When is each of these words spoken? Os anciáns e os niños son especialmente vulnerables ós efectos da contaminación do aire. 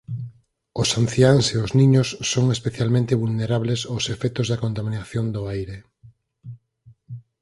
Os 0.81 0.89
anciáns 1.01 1.45
e 1.55 1.57
os 1.65 1.71
niños 1.79 2.07
son 2.31 2.45
especialmente 2.57 3.19
vulnerables 3.23 3.79
ós 3.95 4.03
efectos 4.15 4.47
da 4.51 4.61
contaminación 4.63 5.25
do 5.35 5.41
aire. 5.55 5.77